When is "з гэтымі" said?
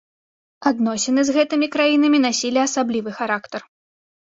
1.27-1.67